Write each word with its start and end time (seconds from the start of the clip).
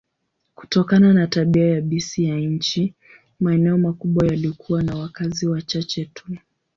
Kutokana 0.55 1.13
na 1.13 1.27
tabia 1.27 1.67
yabisi 1.67 2.23
ya 2.25 2.35
nchi, 2.39 2.93
maeneo 3.39 3.77
makubwa 3.77 4.27
yalikuwa 4.27 4.83
na 4.83 4.95
wakazi 4.95 5.47
wachache 5.47 6.05
tu. 6.05 6.23